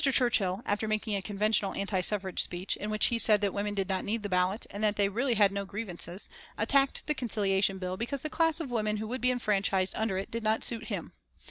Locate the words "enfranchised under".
9.29-10.17